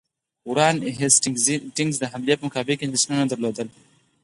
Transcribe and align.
وارن 0.47 0.77
هیسټینګز 0.99 1.95
د 1.99 2.03
حملې 2.11 2.35
په 2.37 2.43
مقابل 2.47 2.75
کې 2.77 2.85
اندېښنه 2.87 3.13
نه 3.21 3.25
درلوده. 3.31 3.63